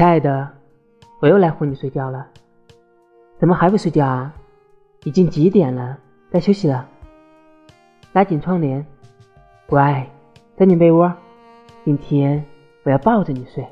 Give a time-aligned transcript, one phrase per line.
[0.00, 0.48] 亲爱的
[1.20, 2.26] 我又来哄你睡觉了。
[3.38, 4.34] 怎么还不睡觉啊？
[5.04, 5.98] 已经几点了？
[6.30, 6.88] 该休息了。
[8.14, 8.82] 拉紧窗帘。
[9.66, 10.08] 乖
[10.56, 11.12] 钻进被窝。
[11.84, 12.42] 今天
[12.84, 13.62] 我要抱着你睡。